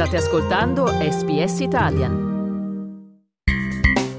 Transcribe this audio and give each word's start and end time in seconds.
State 0.00 0.16
ascoltando 0.16 0.86
SBS 0.86 1.60
Italian. 1.60 3.04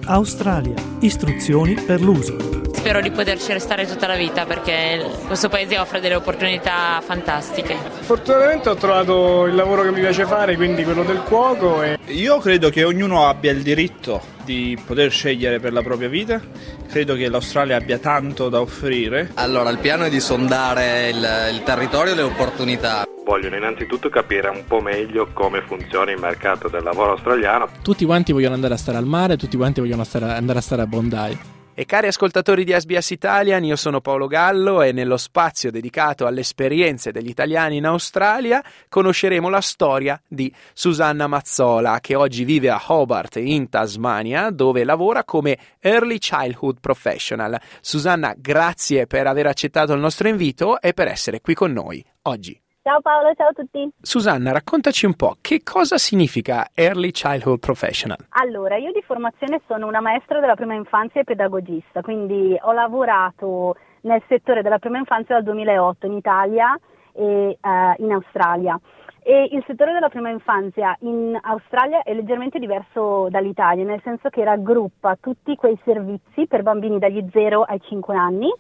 Australia. 0.06 0.76
Istruzioni 1.00 1.74
per 1.74 2.02
l'uso. 2.02 2.38
Spero 2.72 3.02
di 3.02 3.10
poterci 3.10 3.52
restare 3.52 3.88
tutta 3.88 4.06
la 4.06 4.16
vita 4.16 4.46
perché 4.46 5.04
questo 5.26 5.50
paese 5.50 5.80
offre 5.80 6.00
delle 6.00 6.14
opportunità 6.14 7.02
fantastiche. 7.04 7.76
Fortunatamente 8.02 8.70
ho 8.70 8.76
trovato 8.76 9.48
il 9.48 9.56
lavoro 9.56 9.82
che 9.82 9.90
mi 9.90 10.02
piace 10.02 10.28
fare, 10.28 10.56
quindi 10.56 10.84
quello 10.84 11.02
del 11.02 11.24
cuoco. 11.24 11.82
E... 11.82 11.98
Io 12.10 12.38
credo 12.38 12.70
che 12.70 12.84
ognuno 12.84 13.26
abbia 13.26 13.50
il 13.50 13.64
diritto 13.64 14.22
di 14.46 14.80
poter 14.86 15.10
scegliere 15.10 15.60
per 15.60 15.74
la 15.74 15.82
propria 15.82 16.10
vita. 16.10 16.40
Credo 16.88 17.16
che 17.16 17.28
l'Australia 17.28 17.78
abbia 17.78 17.98
tanto 17.98 18.50
da 18.50 18.62
offrire. 18.62 19.32
Allora, 19.34 19.72
il 19.72 19.80
piano 19.80 20.04
è 20.04 20.10
di 20.12 20.20
sondare 20.20 21.10
il, 21.10 21.28
il 21.54 21.64
territorio 21.64 22.14
e 22.14 22.16
le 22.18 22.22
opportunità 22.22 23.04
vogliono 23.32 23.56
innanzitutto 23.56 24.10
capire 24.10 24.50
un 24.50 24.66
po' 24.68 24.82
meglio 24.82 25.30
come 25.32 25.62
funziona 25.62 26.12
il 26.12 26.20
mercato 26.20 26.68
del 26.68 26.84
lavoro 26.84 27.12
australiano. 27.12 27.70
Tutti 27.82 28.04
quanti 28.04 28.34
vogliono 28.34 28.56
andare 28.56 28.74
a 28.74 28.78
stare 28.78 28.98
al 28.98 29.06
mare, 29.06 29.38
tutti 29.38 29.56
quanti 29.56 29.80
vogliono 29.80 30.04
stare, 30.04 30.34
andare 30.34 30.60
a 30.60 30.62
stare 30.62 30.82
a 30.82 30.86
Bondi. 30.86 31.40
E 31.74 31.86
cari 31.86 32.08
ascoltatori 32.08 32.66
di 32.66 32.74
SBS 32.78 33.12
Italian, 33.12 33.64
io 33.64 33.78
sono 33.78 34.02
Paolo 34.02 34.28
Gallo 34.28 34.82
e 34.82 34.92
nello 34.92 35.16
spazio 35.16 35.72
dedicato 35.72 36.26
alle 36.26 36.42
esperienze 36.42 37.14
degli 37.14 37.30
italiani 37.30 37.78
in 37.78 37.86
Australia 37.86 38.62
conosceremo 38.90 39.48
la 39.48 39.62
storia 39.62 40.22
di 40.28 40.54
Susanna 40.74 41.28
Mazzola 41.28 42.00
che 42.02 42.16
oggi 42.16 42.44
vive 42.44 42.70
a 42.70 42.82
Hobart 42.86 43.38
in 43.38 43.70
Tasmania 43.70 44.50
dove 44.50 44.84
lavora 44.84 45.24
come 45.24 45.58
Early 45.80 46.18
Childhood 46.18 46.80
Professional. 46.82 47.58
Susanna, 47.80 48.34
grazie 48.38 49.08
per 49.08 49.26
aver 49.26 49.48
accettato 49.48 49.94
il 49.94 50.02
nostro 50.02 50.28
invito 50.28 50.82
e 50.82 50.94
per 50.94 51.08
essere 51.08 51.40
qui 51.40 51.54
con 51.54 51.72
noi 51.72 52.06
oggi. 52.24 52.62
Ciao 52.84 53.00
Paolo, 53.00 53.32
ciao 53.36 53.50
a 53.50 53.54
tutti. 53.54 53.88
Susanna, 54.02 54.52
raccontaci 54.52 55.06
un 55.06 55.14
po' 55.14 55.36
che 55.40 55.62
cosa 55.64 56.00
significa 56.00 56.66
Early 56.74 57.12
Childhood 57.12 57.60
Professional. 57.60 58.18
Allora, 58.30 58.76
io 58.78 58.92
di 58.92 59.04
formazione 59.04 59.62
sono 59.68 59.86
una 59.86 60.02
maestra 60.02 60.40
della 60.40 60.56
prima 60.56 60.74
infanzia 60.74 61.22
e 61.22 61.24
pedagogista, 61.24 62.02
quindi 62.02 62.58
ho 62.60 62.72
lavorato 62.72 63.76
nel 64.02 64.24
settore 64.28 64.64
della 64.64 64.80
prima 64.80 64.98
infanzia 64.98 65.36
dal 65.36 65.44
2008 65.44 66.08
in 66.08 66.14
Italia 66.14 66.76
e 67.14 67.56
uh, 67.62 68.04
in 68.04 68.14
Australia. 68.14 68.80
E 69.22 69.50
il 69.52 69.64
settore 69.68 69.94
della 69.94 70.10
prima 70.10 70.30
infanzia 70.30 70.98
in 71.02 71.38
Australia 71.40 72.02
è 72.02 72.16
leggermente 72.16 72.58
diverso 72.58 73.28
dall'Italia, 73.30 73.86
nel 73.86 74.02
senso 74.04 74.30
che 74.30 74.44
raggruppa 74.44 75.18
tutti 75.22 75.56
quei 75.56 75.80
servizi 75.84 76.48
per 76.48 76.64
bambini 76.64 76.98
dagli 76.98 77.24
0 77.32 77.62
ai 77.62 77.80
5 77.80 78.16
anni 78.16 78.52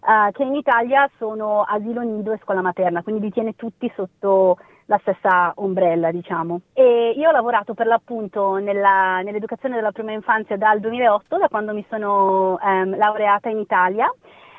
uh, 0.00 0.30
che 0.32 0.42
in 0.42 0.54
Italia 0.54 1.08
sono 1.18 1.62
asilo 1.62 2.02
nido 2.02 2.32
e 2.32 2.40
scuola 2.42 2.60
materna, 2.60 3.02
quindi 3.02 3.22
li 3.22 3.30
tiene 3.30 3.54
tutti 3.56 3.90
sotto 3.94 4.58
la 4.88 4.98
stessa 5.02 5.52
ombrella, 5.56 6.10
diciamo. 6.10 6.60
E 6.72 7.14
io 7.16 7.28
ho 7.28 7.32
lavorato 7.32 7.74
per 7.74 7.86
l'appunto 7.86 8.56
nella, 8.56 9.20
nell'educazione 9.20 9.74
della 9.76 9.92
prima 9.92 10.12
infanzia 10.12 10.56
dal 10.56 10.80
2008, 10.80 11.38
da 11.38 11.48
quando 11.48 11.74
mi 11.74 11.84
sono 11.88 12.58
um, 12.60 12.96
laureata 12.96 13.48
in 13.50 13.58
Italia. 13.58 14.10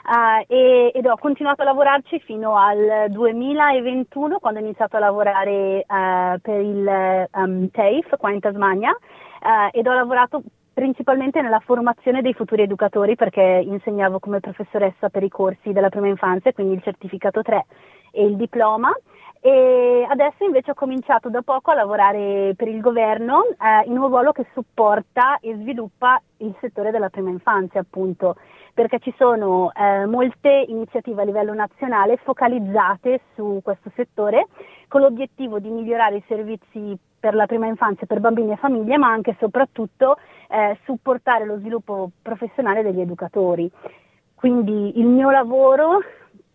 Uh, 0.10 0.44
e, 0.48 0.92
ed 0.94 1.06
ho 1.06 1.18
continuato 1.18 1.62
a 1.62 1.66
lavorarci 1.66 2.20
fino 2.22 2.58
al 2.58 3.10
2021 3.10 4.40
quando 4.40 4.60
ho 4.60 4.64
iniziato 4.64 4.96
a 4.96 5.00
lavorare 5.00 5.86
uh, 5.86 6.40
per 6.42 6.62
il 6.62 7.28
um, 7.34 7.70
TAFE 7.70 8.18
qua 8.18 8.32
in 8.32 8.40
Tasmania 8.40 8.90
uh, 8.90 9.70
ed 9.72 9.86
ho 9.86 9.94
lavorato 9.94 10.42
principalmente 10.74 11.42
nella 11.42 11.60
formazione 11.60 12.22
dei 12.22 12.34
futuri 12.34 12.62
educatori 12.62 13.16
perché 13.16 13.42
insegnavo 13.42 14.20
come 14.20 14.40
professoressa 14.40 15.10
per 15.10 15.24
i 15.24 15.30
corsi 15.30 15.72
della 15.72 15.90
prima 15.90 16.08
infanzia, 16.08 16.54
quindi 16.54 16.76
il 16.76 16.84
certificato 16.84 17.42
3 17.42 17.66
e 18.12 18.26
il 18.26 18.36
diploma. 18.36 18.92
E 19.42 20.06
adesso 20.10 20.44
invece 20.44 20.72
ho 20.72 20.74
cominciato 20.74 21.30
da 21.30 21.42
poco 21.42 21.72
a 21.72 21.76
lavorare 21.76 22.54
per 22.58 22.68
il 22.68 22.82
governo 22.82 23.46
eh, 23.46 23.88
in 23.88 23.98
un 23.98 24.08
ruolo 24.08 24.34
che 24.34 24.46
supporta 24.54 25.40
e 25.40 25.56
sviluppa 25.56 26.22
il 26.38 26.54
settore 26.60 26.92
della 26.92 27.10
prima 27.10 27.30
infanzia 27.30 27.80
appunto 27.80 28.36
perché 28.74 29.00
ci 29.00 29.14
sono 29.18 29.72
eh, 29.74 30.06
molte 30.06 30.66
iniziative 30.68 31.22
a 31.22 31.26
livello 31.26 31.54
nazionale 31.54 32.18
focalizzate 32.18 33.22
su 33.36 33.60
questo 33.64 33.92
settore 33.96 34.48
con 34.88 35.02
l'obiettivo 35.02 35.60
di 35.60 35.70
migliorare 35.70 36.18
i 36.18 36.24
servizi 36.28 36.98
per 37.20 37.36
la 37.36 37.46
prima 37.46 37.68
infanzia 37.68 38.08
per 38.08 38.20
bambini 38.20 38.52
e 38.52 38.56
famiglie 38.58 38.98
ma 38.98 39.10
anche 39.10 39.32
e 39.32 39.36
soprattutto 39.40 40.18
eh, 40.50 40.78
supportare 40.84 41.46
lo 41.46 41.58
sviluppo 41.58 42.12
professionale 42.22 42.82
degli 42.82 43.02
educatori. 43.02 43.70
Quindi 44.34 44.98
il 45.00 45.06
mio 45.06 45.30
lavoro 45.30 46.00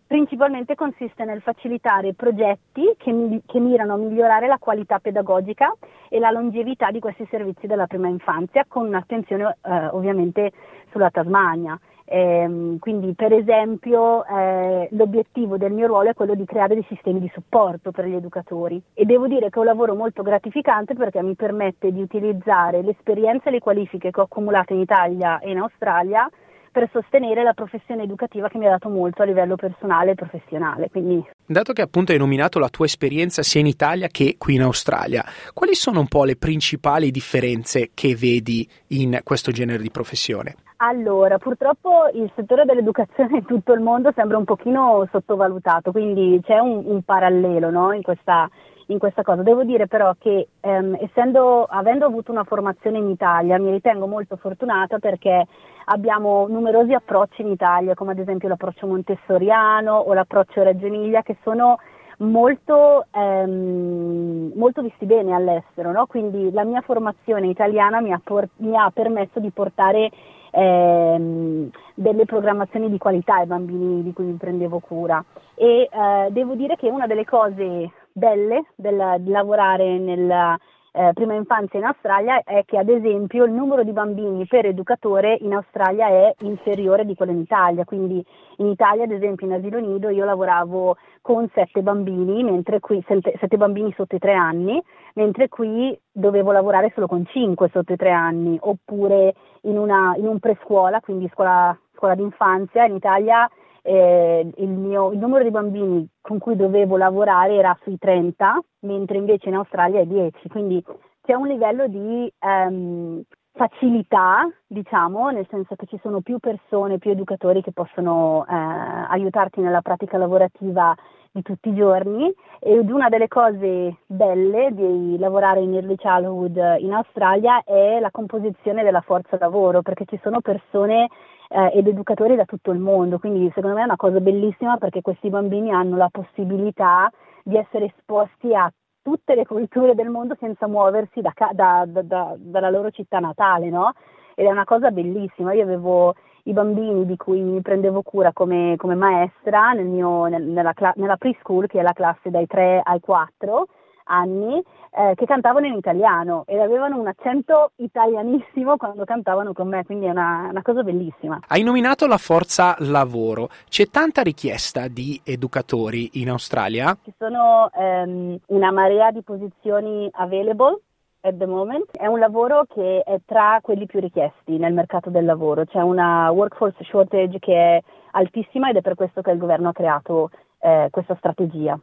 principalmente 0.07 0.75
consiste 0.75 1.23
nel 1.25 1.41
facilitare 1.41 2.13
progetti 2.13 2.95
che, 2.97 3.11
mi, 3.11 3.41
che, 3.45 3.59
mirano 3.59 3.93
a 3.93 3.97
migliorare 3.97 4.47
la 4.47 4.57
qualità 4.59 4.99
pedagogica 4.99 5.73
e 6.09 6.19
la 6.19 6.31
longevità 6.31 6.91
di 6.91 6.99
questi 6.99 7.27
servizi 7.29 7.67
della 7.67 7.87
prima 7.87 8.07
infanzia 8.07 8.65
con 8.67 8.87
un'attenzione 8.87 9.57
eh, 9.61 9.87
ovviamente 9.87 10.51
sulla 10.91 11.09
Tasmania. 11.09 11.79
Eh, 12.07 12.77
quindi 12.79 13.13
per 13.15 13.33
esempio 13.33 14.23
eh, 14.25 14.87
l'obiettivo 14.91 15.57
del 15.57 15.71
mio 15.71 15.87
ruolo 15.87 16.11
è 16.11 16.13
quello 16.13 16.35
di 16.35 16.45
creare 16.45 16.75
dei 16.75 16.85
sistemi 16.87 17.19
di 17.19 17.31
supporto 17.33 17.91
per 17.91 18.05
gli 18.05 18.13
educatori 18.13 18.79
e 18.93 19.05
devo 19.05 19.27
dire 19.27 19.49
che 19.49 19.55
è 19.55 19.59
un 19.59 19.65
lavoro 19.65 19.95
molto 19.95 20.21
gratificante 20.21 20.93
perché 20.93 21.23
mi 21.23 21.33
permette 21.33 21.91
di 21.91 22.01
utilizzare 22.01 22.83
l'esperienza 22.83 23.49
e 23.49 23.53
le 23.53 23.59
qualifiche 23.59 24.11
che 24.11 24.19
ho 24.19 24.25
accumulato 24.25 24.73
in 24.73 24.81
Italia 24.81 25.39
e 25.39 25.49
in 25.49 25.57
Australia 25.57 26.29
per 26.71 26.89
sostenere 26.91 27.41
la 27.41 27.53
professione 27.53 28.03
educativa 28.03 28.49
che 28.49 28.59
mi 28.59 28.67
ha 28.67 28.71
dato 28.71 28.89
molto 28.89 29.23
a 29.23 29.25
livello 29.25 29.55
personale 29.55 30.11
e 30.11 30.15
professionale. 30.15 30.89
Quindi... 30.89 31.25
Dato 31.47 31.73
che 31.73 31.83
appunto 31.83 32.11
hai 32.11 32.17
nominato 32.17 32.57
la 32.57 32.69
tua 32.69 32.85
esperienza 32.85 33.43
sia 33.43 33.59
in 33.59 33.67
Italia 33.67 34.07
che 34.07 34.35
qui 34.39 34.55
in 34.55 34.63
Australia, 34.63 35.23
quali 35.53 35.75
sono 35.75 35.99
un 35.99 36.07
po' 36.07 36.23
le 36.23 36.37
principali 36.37 37.11
differenze 37.11 37.91
che 37.93 38.15
vedi 38.15 38.67
in 38.87 39.19
questo 39.23 39.51
genere 39.51 39.83
di 39.83 39.91
professione? 39.91 40.55
Allora, 40.77 41.37
purtroppo 41.37 42.09
il 42.15 42.31
settore 42.35 42.65
dell'educazione 42.65 43.37
in 43.37 43.45
tutto 43.45 43.73
il 43.73 43.79
mondo 43.79 44.11
sembra 44.15 44.39
un 44.39 44.43
pochino 44.43 45.07
sottovalutato, 45.11 45.91
quindi 45.91 46.39
c'è 46.43 46.57
un, 46.57 46.81
un 46.83 47.03
parallelo 47.03 47.69
no, 47.69 47.91
in, 47.91 48.01
questa, 48.01 48.49
in, 48.87 48.97
questa, 48.97 49.23
cosa. 49.23 49.41
Devo 49.41 49.63
dire 49.63 49.87
però 49.87 50.13
che 50.17 50.47
ehm, 50.59 50.97
essendo, 51.01 51.63
avendo 51.63 52.05
avuto 52.05 52.31
una 52.31 52.43
formazione 52.43 52.97
in 52.97 53.09
Italia 53.09 53.59
mi 53.59 53.71
ritengo 53.71 54.07
molto 54.07 54.35
fortunata 54.35 54.99
perché 54.99 55.45
abbiamo 55.85 56.47
numerosi 56.47 56.93
approcci 56.93 57.41
in 57.41 57.49
Italia, 57.49 57.93
come 57.93 58.11
ad 58.11 58.19
esempio 58.19 58.47
l'approccio 58.47 58.87
montessoriano 58.87 59.93
o 59.93 60.13
l'approccio 60.13 60.63
Reggio 60.63 60.85
Emilia, 60.85 61.21
che 61.21 61.37
sono 61.43 61.79
molto, 62.19 63.05
ehm, 63.11 64.51
molto 64.55 64.81
visti 64.81 65.05
bene 65.05 65.33
all'estero. 65.33 65.91
No? 65.91 66.05
Quindi 66.05 66.51
la 66.51 66.63
mia 66.63 66.81
formazione 66.81 67.47
italiana 67.47 68.01
mi 68.01 68.11
ha, 68.11 68.21
por- 68.23 68.49
mi 68.57 68.77
ha 68.77 68.89
permesso 68.91 69.39
di 69.39 69.49
portare 69.51 70.09
ehm, 70.51 71.69
delle 71.93 72.25
programmazioni 72.25 72.89
di 72.89 72.97
qualità 72.97 73.35
ai 73.35 73.45
bambini 73.45 74.03
di 74.03 74.13
cui 74.13 74.25
mi 74.25 74.37
prendevo 74.37 74.79
cura. 74.79 75.23
E 75.55 75.89
eh, 75.91 76.27
devo 76.31 76.55
dire 76.55 76.75
che 76.75 76.89
una 76.89 77.07
delle 77.07 77.25
cose 77.25 77.91
belle 78.15 78.67
del, 78.75 79.21
lavorare 79.25 79.97
nella 79.97 80.57
eh, 80.93 81.11
prima 81.13 81.33
infanzia 81.33 81.77
in 81.77 81.85
Australia 81.85 82.41
è 82.45 82.63
che 82.63 82.77
ad 82.77 82.87
esempio 82.87 83.43
il 83.43 83.51
numero 83.51 83.83
di 83.83 83.91
bambini 83.91 84.45
per 84.47 84.65
educatore 84.65 85.37
in 85.41 85.53
Australia 85.53 86.07
è 86.07 86.33
inferiore 86.39 87.05
di 87.05 87.15
quello 87.15 87.33
in 87.33 87.39
Italia, 87.39 87.83
quindi 87.83 88.25
in 88.57 88.67
Italia 88.67 89.03
ad 89.03 89.11
esempio 89.11 89.45
in 89.45 89.53
asilo 89.53 89.79
nido 89.79 90.07
io 90.07 90.23
lavoravo 90.23 90.95
con 91.21 91.49
sette 91.53 91.81
bambini, 91.81 92.43
mentre 92.43 92.79
qui 92.79 93.03
sette, 93.05 93.35
sette 93.37 93.57
bambini 93.57 93.93
sotto 93.97 94.15
i 94.15 94.19
tre 94.19 94.33
anni, 94.33 94.81
mentre 95.15 95.49
qui 95.49 95.97
dovevo 96.09 96.53
lavorare 96.53 96.91
solo 96.93 97.07
con 97.07 97.25
cinque 97.25 97.69
sotto 97.73 97.91
i 97.91 97.97
tre 97.97 98.11
anni, 98.11 98.57
oppure 98.61 99.33
in, 99.63 99.77
una, 99.77 100.13
in 100.15 100.27
un 100.27 100.39
prescuola, 100.39 101.01
quindi 101.01 101.29
scuola, 101.33 101.77
scuola 101.93 102.15
d'infanzia, 102.15 102.85
in 102.85 102.95
Italia 102.95 103.49
eh, 103.85 104.49
il, 104.57 104.69
mio, 104.69 105.11
il 105.11 105.19
numero 105.19 105.43
di 105.43 105.51
bambini 105.51 106.07
con 106.19 106.39
cui 106.39 106.55
dovevo 106.55 106.97
lavorare 106.97 107.55
era 107.55 107.77
sui 107.83 107.97
30, 107.99 108.59
mentre 108.81 109.17
invece 109.17 109.49
in 109.49 109.55
Australia 109.55 109.99
è 109.99 110.05
10, 110.05 110.47
quindi 110.49 110.83
c'è 111.21 111.33
un 111.33 111.47
livello 111.47 111.87
di 111.87 112.31
ehm, 112.39 113.21
facilità, 113.53 114.49
diciamo, 114.65 115.29
nel 115.29 115.45
senso 115.49 115.75
che 115.75 115.85
ci 115.85 115.99
sono 116.01 116.21
più 116.21 116.39
persone, 116.39 116.97
più 116.97 117.11
educatori 117.11 117.61
che 117.61 117.71
possono 117.71 118.45
eh, 118.49 118.53
aiutarti 118.53 119.61
nella 119.61 119.81
pratica 119.81 120.17
lavorativa 120.17 120.95
di 121.31 121.41
tutti 121.43 121.69
i 121.69 121.75
giorni. 121.75 122.33
Ed 122.59 122.89
una 122.89 123.09
delle 123.09 123.27
cose 123.27 123.97
belle 124.07 124.69
di 124.71 125.17
lavorare 125.19 125.61
in 125.61 125.75
early 125.75 125.95
childhood 125.95 126.77
in 126.79 126.91
Australia 126.91 127.63
è 127.63 127.99
la 127.99 128.09
composizione 128.09 128.83
della 128.83 129.01
forza 129.01 129.37
lavoro 129.39 129.83
perché 129.83 130.05
ci 130.05 130.19
sono 130.23 130.41
persone 130.41 131.07
eh, 131.49 131.71
ed 131.73 131.87
educatori 131.87 132.35
da 132.35 132.45
tutto 132.45 132.71
il 132.71 132.79
mondo, 132.79 133.19
quindi 133.19 133.51
secondo 133.53 133.75
me 133.75 133.81
è 133.81 133.85
una 133.85 133.95
cosa 133.95 134.19
bellissima 134.19 134.77
perché 134.77 135.01
questi 135.01 135.29
bambini 135.29 135.71
hanno 135.71 135.97
la 135.97 136.09
possibilità 136.11 137.09
di 137.43 137.57
essere 137.57 137.93
esposti 137.95 138.53
a 138.53 138.71
tutte 139.01 139.35
le 139.35 139.45
culture 139.45 139.93
del 139.93 140.09
mondo 140.09 140.35
senza 140.39 140.67
muoversi 140.67 141.21
da, 141.21 141.31
da, 141.51 141.85
da, 141.85 142.35
dalla 142.37 142.69
loro 142.71 142.89
città 142.89 143.19
natale, 143.19 143.69
no? 143.69 143.93
Ed 144.33 144.47
è 144.47 144.49
una 144.49 144.63
cosa 144.63 144.89
bellissima. 144.89 145.53
Io 145.53 145.61
avevo 145.61 146.15
i 146.45 146.53
bambini 146.53 147.05
di 147.05 147.15
cui 147.15 147.39
mi 147.41 147.61
prendevo 147.61 148.01
cura 148.01 148.33
come, 148.33 148.75
come 148.77 148.95
maestra 148.95 149.73
nel 149.73 149.85
mio, 149.85 150.25
nel, 150.25 150.43
nella, 150.43 150.73
nella 150.95 151.17
preschool, 151.17 151.67
che 151.67 151.79
è 151.79 151.83
la 151.83 151.93
classe 151.93 152.31
dai 152.31 152.47
3 152.47 152.81
ai 152.83 152.99
4, 152.99 153.67
anni 154.05 154.61
eh, 154.91 155.13
che 155.15 155.25
cantavano 155.25 155.65
in 155.65 155.73
italiano 155.73 156.43
ed 156.47 156.59
avevano 156.59 156.99
un 156.99 157.07
accento 157.07 157.71
italianissimo 157.77 158.77
quando 158.77 159.03
cantavano 159.03 159.53
con 159.53 159.67
me, 159.67 159.83
quindi 159.85 160.05
è 160.05 160.09
una, 160.09 160.47
una 160.49 160.61
cosa 160.61 160.83
bellissima. 160.83 161.39
Hai 161.47 161.63
nominato 161.63 162.07
la 162.07 162.17
forza 162.17 162.75
lavoro, 162.79 163.49
c'è 163.69 163.87
tanta 163.89 164.21
richiesta 164.21 164.87
di 164.87 165.19
educatori 165.23 166.21
in 166.21 166.29
Australia? 166.29 166.97
Ci 167.03 167.13
sono 167.17 167.69
ehm, 167.73 168.39
una 168.47 168.71
marea 168.71 169.11
di 169.11 169.21
posizioni 169.21 170.09
available 170.13 170.79
at 171.21 171.37
the 171.37 171.45
moment. 171.45 171.89
È 171.91 172.05
un 172.05 172.19
lavoro 172.19 172.65
che 172.67 173.01
è 173.03 173.19
tra 173.25 173.59
quelli 173.61 173.85
più 173.85 173.99
richiesti 173.99 174.57
nel 174.57 174.73
mercato 174.73 175.09
del 175.09 175.25
lavoro, 175.25 175.65
c'è 175.65 175.81
una 175.81 176.31
workforce 176.31 176.83
shortage 176.83 177.39
che 177.39 177.53
è 177.53 177.81
altissima 178.11 178.69
ed 178.69 178.77
è 178.77 178.81
per 178.81 178.95
questo 178.95 179.21
che 179.21 179.31
il 179.31 179.37
governo 179.37 179.69
ha 179.69 179.73
creato 179.73 180.29
eh, 180.59 180.87
questa 180.91 181.15
strategia. 181.15 181.77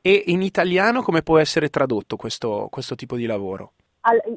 E 0.00 0.24
in 0.26 0.42
italiano 0.42 1.02
come 1.02 1.22
può 1.22 1.38
essere 1.38 1.68
tradotto 1.68 2.16
questo, 2.16 2.68
questo 2.70 2.94
tipo 2.94 3.16
di 3.16 3.26
lavoro? 3.26 3.72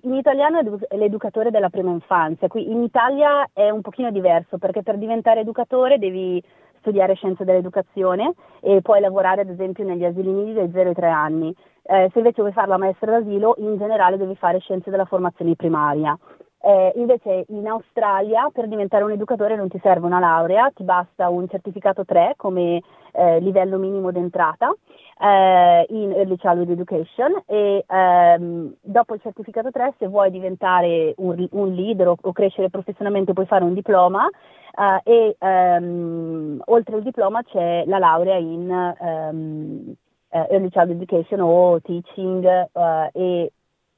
In 0.04 0.14
italiano 0.14 0.60
è 0.60 0.96
l'educatore 0.96 1.52
della 1.52 1.70
prima 1.70 1.92
infanzia, 1.92 2.48
qui 2.48 2.72
in 2.72 2.84
Italia 2.84 3.50
è 3.52 3.70
un 3.70 3.82
pochino 3.82 4.12
diverso 4.12 4.58
perché 4.58 4.82
per 4.82 4.98
diventare 4.98 5.42
educatore 5.42 5.98
devi 5.98 6.42
studiare 6.80 7.16
scienze 7.16 7.44
dell'educazione 7.44 8.34
e 8.62 8.82
puoi 8.82 9.02
lavorare 9.02 9.42
ad 9.42 9.50
esempio 9.50 9.84
negli 9.84 10.06
asili 10.06 10.32
nidi 10.32 10.54
dai 10.54 10.70
0 10.72 10.90
ai 10.90 10.96
3 10.96 11.08
anni. 11.10 11.54
Eh, 11.84 12.10
se 12.14 12.20
invece 12.20 12.42
vuoi 12.42 12.54
fare 12.54 12.68
la 12.68 12.78
maestra 12.78 13.12
d'asilo, 13.12 13.56
in 13.58 13.78
generale 13.78 14.18
devi 14.18 14.36
fare 14.36 14.60
scienze 14.60 14.90
della 14.90 15.06
formazione 15.06 15.56
primaria. 15.56 16.18
Eh, 16.68 16.92
invece 16.96 17.46
in 17.48 17.66
Australia 17.66 18.50
per 18.52 18.68
diventare 18.68 19.06
un 19.06 19.12
educatore 19.12 19.56
non 19.56 19.70
ti 19.70 19.80
serve 19.82 20.06
una 20.06 20.20
laurea, 20.20 20.70
ti 20.76 20.84
basta 20.84 21.30
un 21.30 21.48
certificato 21.48 22.04
3 22.04 22.34
come 22.36 22.82
eh, 23.14 23.40
livello 23.40 23.78
minimo 23.78 24.12
d'entrata 24.12 24.76
eh, 25.18 25.86
in 25.88 26.12
Early 26.12 26.36
Childhood 26.36 26.72
Education 26.72 27.42
e 27.46 27.86
ehm, 27.88 28.74
dopo 28.82 29.14
il 29.14 29.22
certificato 29.22 29.72
3 29.72 29.94
se 29.98 30.08
vuoi 30.08 30.30
diventare 30.30 31.14
un, 31.20 31.48
un 31.52 31.74
leader 31.74 32.10
o, 32.10 32.18
o, 32.20 32.32
crescere 32.34 32.70
professionalmente 32.70 33.32
puoi 33.32 33.46
fare 33.46 33.64
un 33.64 33.74
diploma 33.74 34.28
eh, 34.28 35.02
e 35.10 35.36
ehm, 35.40 36.64
oltre 36.66 36.98
il 36.98 37.04
diploma 37.04 37.44
c'è 37.44 37.86
la 37.86 37.98
laurea 37.98 38.36
in 38.36 38.70
ehm, 39.00 39.94
eh, 40.32 40.48
Early 40.50 40.68
Childhood 40.68 41.02
Education 41.02 41.40
o 41.40 41.80
Teaching 41.80 42.44
eh, 42.46 43.10
e 43.14 43.52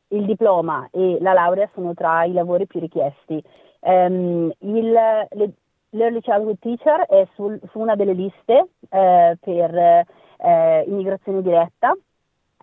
il 0.10 0.26
diploma 0.26 0.88
e 0.92 1.18
la 1.22 1.34
laurea 1.34 1.70
sono 1.74 1.94
tra 1.94 2.24
i 2.24 2.34
lavori 2.34 2.68
più 2.68 2.80
richiesti. 2.80 3.42
Um, 3.82 4.52
il, 4.60 4.92
le, 4.92 5.54
L'Early 5.92 6.22
Childhood 6.22 6.60
Teacher 6.60 7.02
è 7.08 7.28
sul, 7.34 7.60
su 7.72 7.80
una 7.80 7.96
delle 7.96 8.14
liste 8.14 8.68
eh, 8.90 9.38
per 9.40 9.76
eh, 9.76 10.84
immigrazione 10.88 11.42
diretta, 11.42 11.96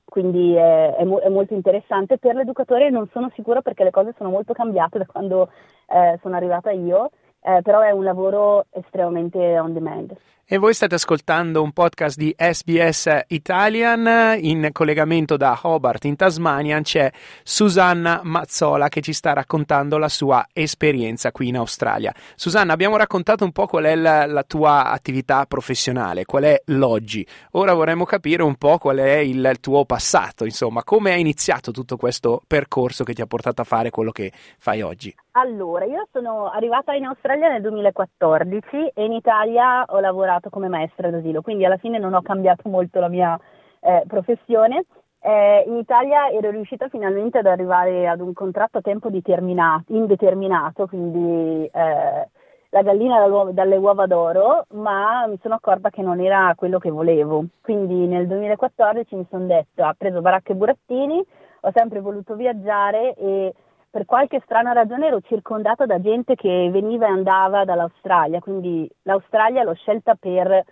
quindi 0.04 0.54
è, 0.54 0.94
è, 0.94 1.04
mo- 1.04 1.18
è, 1.18 1.28
molto 1.28 1.52
interessante. 1.54 2.18
Per 2.18 2.36
l'educatore 2.36 2.88
non 2.90 3.08
sono 3.12 3.30
sicura 3.34 3.62
perché 3.62 3.82
le 3.82 3.90
cose 3.90 4.14
sono 4.16 4.30
molto 4.30 4.52
cambiate 4.52 4.98
da 4.98 5.06
quando 5.06 5.50
eh, 5.88 6.18
sono 6.22 6.36
arrivata 6.36 6.70
io, 6.70 7.10
eh, 7.40 7.60
però 7.62 7.80
è 7.80 7.90
un 7.90 8.04
lavoro 8.04 8.66
estremamente 8.70 9.58
on 9.58 9.72
demand. 9.72 10.16
E 10.48 10.58
voi 10.58 10.74
state 10.74 10.94
ascoltando 10.94 11.60
un 11.60 11.72
podcast 11.72 12.16
di 12.16 12.32
SBS 12.38 13.22
Italian 13.26 14.38
in 14.38 14.68
collegamento 14.70 15.36
da 15.36 15.58
Hobart 15.60 16.04
in 16.04 16.14
Tasmania. 16.14 16.80
C'è 16.82 17.10
Susanna 17.42 18.20
Mazzola 18.22 18.88
che 18.88 19.00
ci 19.00 19.12
sta 19.12 19.32
raccontando 19.32 19.98
la 19.98 20.08
sua 20.08 20.46
esperienza 20.52 21.32
qui 21.32 21.48
in 21.48 21.56
Australia. 21.56 22.14
Susanna, 22.36 22.72
abbiamo 22.72 22.96
raccontato 22.96 23.42
un 23.42 23.50
po' 23.50 23.66
qual 23.66 23.86
è 23.86 23.96
la, 23.96 24.24
la 24.26 24.44
tua 24.44 24.92
attività 24.92 25.46
professionale, 25.46 26.24
qual 26.24 26.44
è 26.44 26.62
l'oggi. 26.66 27.26
Ora 27.52 27.74
vorremmo 27.74 28.04
capire 28.04 28.44
un 28.44 28.54
po' 28.54 28.78
qual 28.78 28.98
è 28.98 29.16
il, 29.16 29.38
il 29.38 29.58
tuo 29.58 29.84
passato, 29.84 30.44
insomma, 30.44 30.84
come 30.84 31.10
è 31.10 31.16
iniziato 31.16 31.72
tutto 31.72 31.96
questo 31.96 32.40
percorso 32.46 33.02
che 33.02 33.14
ti 33.14 33.20
ha 33.20 33.26
portato 33.26 33.62
a 33.62 33.64
fare 33.64 33.90
quello 33.90 34.12
che 34.12 34.30
fai 34.58 34.80
oggi. 34.80 35.12
Allora, 35.38 35.84
io 35.84 36.08
sono 36.12 36.48
arrivata 36.48 36.94
in 36.94 37.04
Australia 37.04 37.50
nel 37.50 37.60
2014 37.60 38.92
e 38.94 39.04
in 39.04 39.12
Italia 39.12 39.84
ho 39.86 40.00
lavorato 40.00 40.48
come 40.48 40.68
maestra 40.68 41.10
d'asilo, 41.10 41.42
quindi 41.42 41.66
alla 41.66 41.76
fine 41.76 41.98
non 41.98 42.14
ho 42.14 42.22
cambiato 42.22 42.70
molto 42.70 43.00
la 43.00 43.08
mia 43.08 43.38
eh, 43.80 44.04
professione. 44.06 44.86
Eh, 45.20 45.64
in 45.66 45.76
Italia 45.76 46.30
ero 46.30 46.48
riuscita 46.48 46.88
finalmente 46.88 47.36
ad 47.36 47.44
arrivare 47.44 48.08
ad 48.08 48.20
un 48.20 48.32
contratto 48.32 48.78
a 48.78 48.80
tempo 48.80 49.10
indeterminato, 49.10 50.86
quindi 50.86 51.66
eh, 51.70 52.28
la 52.70 52.82
gallina 52.82 53.28
dalle 53.50 53.76
uova 53.76 54.06
d'oro, 54.06 54.64
ma 54.70 55.26
mi 55.26 55.38
sono 55.42 55.56
accorta 55.56 55.90
che 55.90 56.00
non 56.00 56.18
era 56.18 56.54
quello 56.56 56.78
che 56.78 56.88
volevo. 56.88 57.44
Quindi 57.60 58.06
nel 58.06 58.26
2014 58.26 59.14
mi 59.14 59.26
sono 59.28 59.44
detto, 59.44 59.84
ho 59.84 59.94
preso 59.98 60.22
baracche 60.22 60.52
e 60.52 60.56
burattini, 60.56 61.22
ho 61.60 61.70
sempre 61.74 62.00
voluto 62.00 62.36
viaggiare 62.36 63.12
e 63.16 63.52
per 63.96 64.04
qualche 64.04 64.42
strana 64.44 64.72
ragione 64.72 65.06
ero 65.06 65.22
circondata 65.22 65.86
da 65.86 65.98
gente 66.02 66.34
che 66.34 66.68
veniva 66.70 67.06
e 67.06 67.12
andava 67.12 67.64
dall'Australia, 67.64 68.40
quindi 68.40 68.86
l'Australia 69.04 69.62
l'ho 69.62 69.72
scelta 69.72 70.14
per 70.16 70.64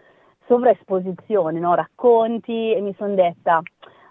sovraesposizione, 0.47 1.59
no? 1.59 1.75
racconti 1.75 2.75
e 2.75 2.83
mi 2.83 2.95
sono 2.99 3.15
detta 3.15 3.63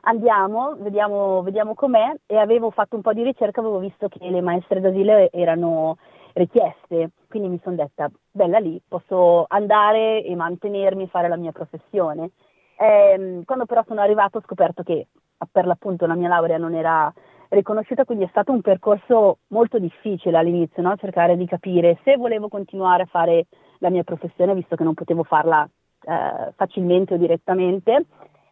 andiamo, 0.01 0.77
vediamo, 0.79 1.43
vediamo 1.43 1.75
com'è 1.75 2.11
e 2.25 2.37
avevo 2.37 2.71
fatto 2.71 2.95
un 2.95 3.03
po' 3.03 3.13
di 3.13 3.21
ricerca, 3.21 3.59
avevo 3.59 3.77
visto 3.77 4.07
che 4.07 4.17
le 4.27 4.41
maestre 4.41 4.81
d'asilo 4.81 5.29
erano 5.31 5.97
richieste, 6.33 7.11
quindi 7.29 7.49
mi 7.49 7.59
sono 7.61 7.75
detta 7.75 8.09
bella 8.31 8.57
lì, 8.57 8.81
posso 8.87 9.45
andare 9.47 10.23
e 10.23 10.35
mantenermi, 10.35 11.07
fare 11.07 11.27
la 11.27 11.37
mia 11.37 11.51
professione. 11.51 12.31
E, 12.79 13.11
ehm, 13.13 13.43
quando 13.43 13.67
però 13.67 13.83
sono 13.85 14.01
arrivata 14.01 14.39
ho 14.39 14.43
scoperto 14.43 14.81
che 14.81 15.05
per 15.51 15.67
l'appunto 15.67 16.07
la 16.07 16.15
mia 16.15 16.29
laurea 16.29 16.57
non 16.57 16.73
era 16.73 17.13
riconosciuta, 17.53 18.05
quindi 18.05 18.25
è 18.25 18.29
stato 18.29 18.51
un 18.51 18.61
percorso 18.61 19.37
molto 19.47 19.79
difficile 19.79 20.37
all'inizio, 20.37 20.81
no? 20.81 20.95
cercare 20.97 21.37
di 21.37 21.45
capire 21.45 21.99
se 22.03 22.17
volevo 22.17 22.47
continuare 22.47 23.03
a 23.03 23.07
fare 23.07 23.45
la 23.79 23.89
mia 23.89 24.03
professione, 24.03 24.53
visto 24.53 24.75
che 24.75 24.83
non 24.83 24.93
potevo 24.93 25.23
farla 25.23 25.67
eh, 26.03 26.51
facilmente 26.55 27.13
o 27.13 27.17
direttamente, 27.17 28.05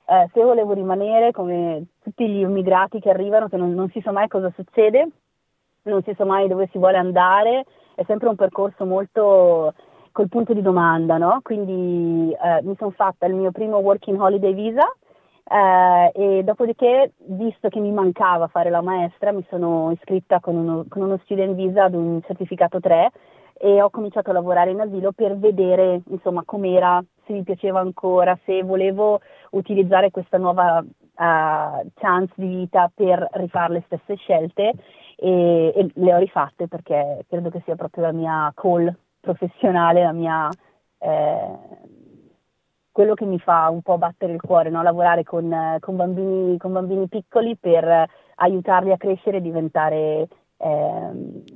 eh, 0.06 0.30
se 0.34 0.44
volevo 0.44 0.74
rimanere 0.74 1.32
come 1.32 1.86
tutti 2.02 2.28
gli 2.28 2.40
immigrati 2.40 3.00
che 3.00 3.10
arrivano, 3.10 3.48
che 3.48 3.58
non, 3.58 3.74
non 3.74 3.90
si 3.90 4.02
sa 4.02 4.12
mai 4.12 4.28
cosa 4.28 4.52
succede, 4.56 5.08
non 5.84 6.04
si 6.04 6.14
sa 6.16 6.26
mai 6.26 6.48
dove 6.48 6.68
si 6.72 6.78
vuole 6.78 6.98
andare, 6.98 7.66
è 7.96 8.04
sempre 8.06 8.30
un 8.30 8.36
percorso 8.36 8.86
molto 8.86 9.74
col 10.12 10.28
punto 10.28 10.54
di 10.54 10.62
domanda, 10.62 11.18
no? 11.18 11.40
Quindi 11.42 12.34
eh, 12.34 12.62
mi 12.64 12.76
sono 12.78 12.92
fatta 12.92 13.26
il 13.26 13.34
mio 13.34 13.52
primo 13.52 13.78
working 13.78 14.20
holiday 14.20 14.54
visa 14.54 14.84
eh, 15.52 16.12
e 16.14 16.44
dopodiché, 16.44 17.12
visto 17.26 17.68
che 17.68 17.82
mi 17.82 17.92
mancava 17.92 18.48
fare 18.48 18.70
la 18.70 18.82
maestra, 18.82 19.34
mi 19.34 19.46
sono 19.50 19.92
iscritta 19.92 20.40
con 20.40 20.56
uno, 20.56 20.86
con 20.88 21.02
uno 21.02 21.20
student 21.24 21.56
visa 21.56 21.84
ad 21.84 21.94
un 21.94 22.22
certificato 22.26 22.80
3 22.80 23.12
e 23.58 23.82
ho 23.82 23.90
cominciato 23.90 24.30
a 24.30 24.34
lavorare 24.34 24.72
in 24.72 24.80
asilo 24.80 25.12
per 25.12 25.38
vedere 25.38 26.02
insomma 26.08 26.44
com'era, 26.46 27.04
se 27.26 27.34
mi 27.34 27.44
piaceva 27.44 27.82
ancora, 27.82 28.40
se 28.46 28.64
volevo 28.64 29.20
utilizzare 29.52 30.10
questa 30.10 30.38
nuova 30.38 30.80
uh, 30.80 31.90
chance 31.96 32.34
di 32.36 32.48
vita 32.48 32.90
per 32.94 33.28
rifare 33.34 33.74
le 33.74 33.84
stesse 33.88 34.16
scelte 34.16 34.72
e, 35.18 35.74
e, 35.76 35.92
le 35.94 36.14
ho 36.14 36.18
rifatte 36.18 36.70
perché 36.70 37.26
credo 37.28 37.50
che 37.50 37.62
sia 37.66 37.76
proprio 37.76 38.06
la 38.06 38.14
mia 38.14 38.52
call 38.56 38.92
professionale, 39.20 40.02
la 40.02 40.14
mia 40.14 40.50
eh, 40.98 41.58
quello 42.92 43.14
che 43.14 43.26
mi 43.26 43.40
fa 43.40 43.70
un 43.70 43.82
po' 43.82 43.98
battere 43.98 44.34
il 44.34 44.42
cuore, 44.42 44.70
no? 44.70 44.82
lavorare 44.84 45.24
con, 45.24 45.78
con, 45.80 45.96
bambini, 45.96 46.58
con, 46.58 46.74
bambini, 46.74 47.08
piccoli 47.08 47.56
per 47.56 48.10
aiutarli 48.36 48.92
a 48.92 48.98
crescere 48.98 49.38
e 49.38 49.42
diventare 49.42 50.28
eh, 50.58 51.10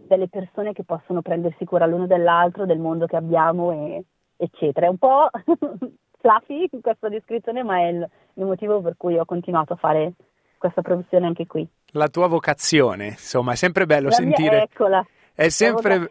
delle 0.08 0.28
persone 0.30 0.74
che 0.74 0.84
possono 0.84 1.22
prendersi 1.22 1.66
cura 1.66 1.86
l'uno 1.86 2.08
dell'altro, 2.08 2.66
del 2.66 2.80
mondo 2.80 3.06
che 3.06 3.18
abbiamo, 3.18 3.72
e, 3.72 4.04
eccetera. 4.38 4.86
È 4.86 4.90
un 4.90 4.98
po' 4.98 5.30
fluffy 6.20 6.70
questa 6.82 7.10
descrizione, 7.10 7.64
ma 7.64 7.80
è 7.80 7.88
il, 7.88 8.10
il 8.36 8.46
motivo 8.46 8.82
per 8.82 8.96
cui 8.98 9.18
ho 9.18 9.26
continuato 9.26 9.74
a 9.74 9.78
fare 9.78 10.14
questa 10.58 10.82
professione 10.82 11.26
anche 11.26 11.46
qui. 11.46 11.68
La 11.92 12.08
tua 12.08 12.28
vocazione, 12.28 13.08
insomma, 13.08 13.54
è 13.54 13.56
sempre 13.56 13.86
bello 13.86 14.08
La 14.08 14.16
sentire. 14.16 14.56
Mia, 14.56 14.64
eccola 14.64 15.06
è 15.36 15.50
sempre, 15.50 16.10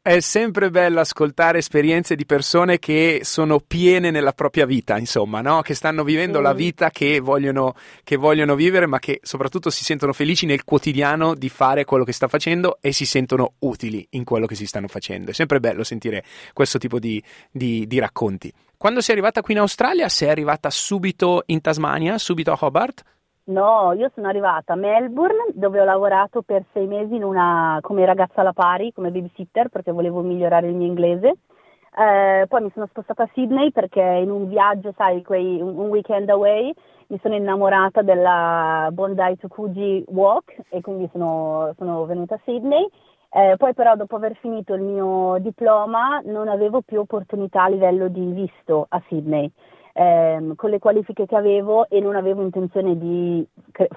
è 0.00 0.20
sempre, 0.20 0.70
bello 0.70 1.00
ascoltare 1.00 1.58
esperienze 1.58 2.14
di 2.14 2.24
persone 2.24 2.78
che 2.78 3.22
sono 3.24 3.58
piene 3.58 4.12
nella 4.12 4.32
propria 4.32 4.66
vita, 4.66 4.96
insomma, 4.98 5.40
no? 5.40 5.62
che 5.62 5.74
stanno 5.74 6.04
vivendo 6.04 6.38
mm. 6.38 6.42
la 6.42 6.52
vita 6.52 6.90
che 6.90 7.18
vogliono, 7.18 7.74
che 8.04 8.14
vogliono, 8.14 8.54
vivere, 8.54 8.86
ma 8.86 9.00
che 9.00 9.18
soprattutto 9.20 9.68
si 9.68 9.82
sentono 9.82 10.12
felici 10.12 10.46
nel 10.46 10.62
quotidiano 10.62 11.34
di 11.34 11.48
fare 11.48 11.84
quello 11.84 12.04
che 12.04 12.12
sta 12.12 12.28
facendo 12.28 12.78
e 12.80 12.92
si 12.92 13.04
sentono 13.04 13.54
utili 13.60 14.06
in 14.10 14.22
quello 14.22 14.46
che 14.46 14.54
si 14.54 14.66
stanno 14.66 14.86
facendo. 14.86 15.32
È 15.32 15.34
sempre 15.34 15.58
bello 15.58 15.82
sentire 15.82 16.22
questo 16.52 16.78
tipo 16.78 17.00
di, 17.00 17.20
di, 17.50 17.84
di 17.88 17.98
racconti. 17.98 18.52
Quando 18.76 19.00
sei 19.00 19.14
arrivata 19.14 19.40
qui 19.42 19.54
in 19.54 19.60
Australia, 19.60 20.08
sei 20.08 20.28
arrivata 20.28 20.70
subito 20.70 21.42
in 21.46 21.60
Tasmania, 21.60 22.16
subito 22.16 22.52
a 22.52 22.58
Hobart? 22.60 23.02
No, 23.44 23.92
io 23.94 24.08
sono 24.14 24.28
arrivata 24.28 24.74
a 24.74 24.76
Melbourne 24.76 25.46
dove 25.54 25.80
ho 25.80 25.84
lavorato 25.84 26.42
per 26.42 26.64
sei 26.72 26.86
mesi 26.86 27.14
una, 27.16 27.78
come 27.80 28.04
ragazza 28.04 28.40
alla 28.40 28.52
pari, 28.52 28.92
come 28.92 29.10
babysitter 29.10 29.68
perché 29.68 29.90
volevo 29.90 30.20
migliorare 30.20 30.68
il 30.68 30.76
mio 30.76 30.86
inglese. 30.86 31.38
Eh, 31.94 32.46
poi 32.48 32.62
mi 32.62 32.70
sono 32.72 32.86
spostata 32.86 33.24
a 33.24 33.30
Sydney 33.34 33.72
perché 33.72 34.00
in 34.00 34.30
un 34.30 34.48
viaggio, 34.48 34.94
sai, 34.96 35.22
quei, 35.22 35.60
un, 35.60 35.88
weekend 35.88 36.30
away, 36.30 36.72
mi 37.08 37.18
sono 37.20 37.34
innamorata 37.34 38.02
della 38.02 38.88
Bondi 38.92 39.36
to 39.38 39.48
Coogee 39.48 40.04
Walk 40.08 40.54
e 40.68 40.80
quindi 40.80 41.08
sono, 41.12 41.74
sono 41.76 42.06
venuta 42.06 42.36
a 42.36 42.40
Sydney. 42.44 42.88
Eh, 43.28 43.56
poi 43.56 43.74
però 43.74 43.96
dopo 43.96 44.16
aver 44.16 44.36
finito 44.36 44.74
il 44.74 44.82
mio 44.82 45.38
diploma 45.40 46.20
non 46.24 46.48
avevo 46.48 46.82
più 46.82 47.00
opportunità 47.00 47.64
a 47.64 47.68
livello 47.68 48.08
di 48.08 48.24
visto 48.32 48.86
a 48.88 49.02
Sydney. 49.08 49.50
Eh, 49.94 50.52
con 50.56 50.70
le 50.70 50.78
qualifiche 50.78 51.26
che 51.26 51.36
avevo 51.36 51.88
e 51.88 52.00
non 52.00 52.16
avevo 52.16 52.42
intenzione 52.42 52.96
di 52.96 53.46
cre- 53.70 53.88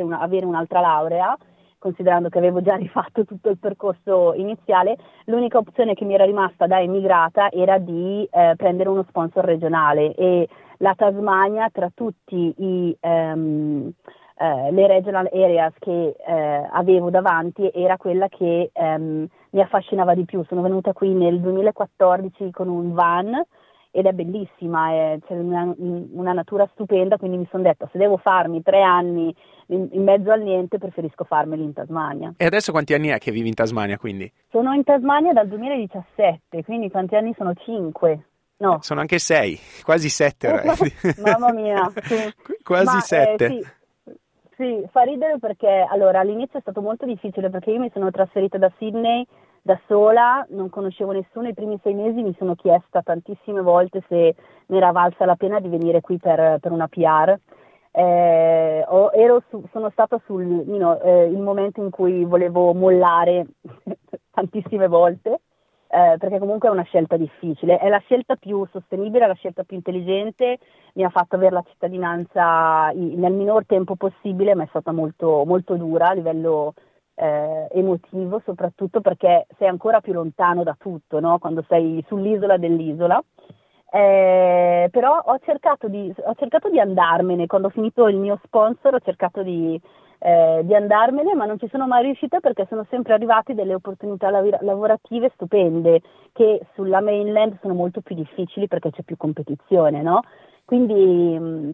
una, 0.00 0.20
avere 0.20 0.44
un'altra 0.44 0.80
laurea, 0.80 1.36
considerando 1.78 2.28
che 2.28 2.38
avevo 2.38 2.62
già 2.62 2.74
rifatto 2.76 3.24
tutto 3.26 3.50
il 3.50 3.58
percorso 3.58 4.34
iniziale, 4.34 4.96
l'unica 5.26 5.58
opzione 5.58 5.94
che 5.94 6.04
mi 6.04 6.14
era 6.14 6.24
rimasta 6.24 6.66
da 6.66 6.80
emigrata 6.80 7.50
era 7.50 7.78
di 7.78 8.26
eh, 8.30 8.54
prendere 8.56 8.88
uno 8.88 9.04
sponsor 9.08 9.44
regionale 9.44 10.14
e 10.14 10.48
la 10.78 10.94
Tasmania 10.94 11.68
tra 11.70 11.90
tutti 11.94 12.54
i, 12.56 12.96
um, 13.00 13.92
uh, 14.38 14.72
le 14.72 14.86
regional 14.86 15.28
areas 15.32 15.72
che 15.78 16.16
uh, 16.16 16.68
avevo 16.72 17.10
davanti 17.10 17.70
era 17.72 17.96
quella 17.96 18.28
che 18.28 18.70
um, 18.74 19.26
mi 19.50 19.60
affascinava 19.60 20.14
di 20.14 20.24
più. 20.24 20.44
Sono 20.44 20.62
venuta 20.62 20.92
qui 20.92 21.10
nel 21.12 21.40
2014 21.40 22.50
con 22.50 22.68
un 22.68 22.92
van 22.92 23.42
ed 23.96 24.06
è 24.06 24.12
bellissima, 24.12 24.90
è, 24.90 25.18
c'è 25.24 25.34
una, 25.34 25.72
una, 25.76 26.32
natura 26.32 26.68
stupenda, 26.72 27.16
quindi 27.16 27.36
mi 27.36 27.46
sono 27.48 27.62
detta 27.62 27.88
se 27.92 27.96
devo 27.96 28.16
farmi 28.16 28.60
tre 28.60 28.82
anni 28.82 29.32
in, 29.66 29.88
in, 29.92 30.02
mezzo 30.02 30.32
al 30.32 30.42
niente 30.42 30.78
preferisco 30.78 31.22
farmeli 31.22 31.62
in 31.62 31.72
Tasmania. 31.72 32.34
E 32.36 32.44
adesso 32.44 32.72
quanti 32.72 32.92
anni 32.92 33.08
è 33.08 33.18
che 33.18 33.30
vivi 33.30 33.46
in 33.46 33.54
Tasmania 33.54 33.96
quindi? 33.96 34.30
Sono 34.50 34.72
in 34.72 34.82
Tasmania 34.82 35.32
dal 35.32 35.46
2017, 35.46 36.64
quindi 36.64 36.90
quanti 36.90 37.14
anni 37.14 37.34
sono? 37.36 37.52
Cinque. 37.54 38.24
No. 38.56 38.78
Sono 38.82 38.98
anche 38.98 39.20
sei, 39.20 39.56
quasi 39.84 40.08
sette. 40.08 40.48
Mamma 41.22 41.52
mia, 41.52 41.88
quasi 42.64 42.96
Ma, 42.96 43.00
sette. 43.00 43.44
Eh, 43.44 43.64
sì. 44.04 44.12
sì, 44.56 44.88
fa 44.90 45.02
ridere 45.02 45.38
perché 45.38 45.86
allora 45.88 46.18
all'inizio 46.18 46.58
è 46.58 46.62
stato 46.62 46.80
molto 46.80 47.06
difficile 47.06 47.48
perché 47.48 47.70
io 47.70 47.78
mi 47.78 47.90
sono 47.94 48.10
trasferita 48.10 48.58
da 48.58 48.72
Sydney 48.76 49.24
da 49.64 49.80
sola, 49.86 50.46
non 50.50 50.68
conoscevo 50.68 51.12
nessuno, 51.12 51.48
i 51.48 51.54
primi 51.54 51.80
sei 51.82 51.94
mesi 51.94 52.22
mi 52.22 52.34
sono 52.38 52.54
chiesta 52.54 53.00
tantissime 53.00 53.62
volte 53.62 54.02
se 54.08 54.34
mi 54.66 54.76
era 54.76 54.92
valsa 54.92 55.24
la 55.24 55.36
pena 55.36 55.58
di 55.58 55.68
venire 55.68 56.02
qui 56.02 56.18
per, 56.18 56.58
per 56.60 56.70
una 56.70 56.86
PR. 56.86 57.34
Eh, 57.90 58.84
su, 59.48 59.64
sono 59.72 59.88
stata 59.88 60.20
sul 60.26 60.44
you 60.44 60.76
know, 60.76 61.00
eh, 61.02 61.30
momento 61.30 61.82
in 61.82 61.88
cui 61.88 62.24
volevo 62.24 62.74
mollare 62.74 63.46
tantissime 64.30 64.86
volte, 64.86 65.40
eh, 65.88 66.16
perché 66.18 66.38
comunque 66.38 66.68
è 66.68 66.72
una 66.72 66.82
scelta 66.82 67.16
difficile, 67.16 67.78
è 67.78 67.88
la 67.88 68.00
scelta 68.00 68.36
più 68.36 68.66
sostenibile, 68.70 69.26
la 69.26 69.32
scelta 69.32 69.64
più 69.64 69.76
intelligente, 69.76 70.58
mi 70.92 71.04
ha 71.04 71.08
fatto 71.08 71.36
avere 71.36 71.54
la 71.54 71.64
cittadinanza 71.66 72.90
nel 72.92 73.32
minor 73.32 73.64
tempo 73.64 73.96
possibile, 73.96 74.54
ma 74.54 74.64
è 74.64 74.68
stata 74.68 74.92
molto, 74.92 75.44
molto 75.46 75.76
dura 75.76 76.08
a 76.08 76.12
livello 76.12 76.74
eh, 77.14 77.68
emotivo, 77.72 78.40
soprattutto 78.44 79.00
perché 79.00 79.46
sei 79.58 79.68
ancora 79.68 80.00
più 80.00 80.12
lontano 80.12 80.62
da 80.62 80.76
tutto, 80.78 81.20
no? 81.20 81.38
quando 81.38 81.64
sei 81.68 82.04
sull'isola 82.08 82.56
dell'isola. 82.56 83.22
Eh, 83.90 84.88
però 84.90 85.22
ho 85.24 85.38
cercato, 85.44 85.86
di, 85.86 86.12
ho 86.24 86.34
cercato, 86.34 86.68
di, 86.68 86.80
andarmene, 86.80 87.46
quando 87.46 87.68
ho 87.68 87.70
finito 87.70 88.08
il 88.08 88.16
mio 88.16 88.40
sponsor 88.42 88.94
ho 88.94 89.00
cercato 89.00 89.44
di, 89.44 89.80
eh, 90.18 90.62
di, 90.64 90.74
andarmene, 90.74 91.34
ma 91.34 91.44
non 91.44 91.60
ci 91.60 91.68
sono 91.68 91.86
mai 91.86 92.02
riuscita 92.02 92.40
perché 92.40 92.66
sono 92.68 92.84
sempre 92.90 93.12
arrivate 93.14 93.54
delle 93.54 93.74
opportunità 93.74 94.30
lav- 94.30 94.60
lavorative 94.62 95.30
stupende 95.34 96.00
che 96.32 96.66
sulla 96.74 97.00
mainland 97.00 97.56
sono 97.60 97.74
molto 97.74 98.00
più 98.00 98.16
difficili 98.16 98.66
perché 98.66 98.90
c'è 98.90 99.02
più 99.04 99.16
competizione, 99.16 100.02
no? 100.02 100.22
Quindi 100.64 101.38
mh, 101.38 101.70